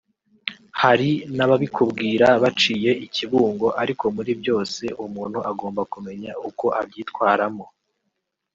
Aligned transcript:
hari 0.81 1.09
n’ababikubwira 1.35 2.27
baciye 2.43 2.91
i 3.05 3.07
Kibungo 3.15 3.67
ariko 3.81 4.05
muri 4.15 4.31
byose 4.41 4.83
umuntu 5.05 5.39
agomba 5.51 5.81
kumenya 5.93 6.31
uko 6.49 6.65
abyitwaramo 6.79 7.65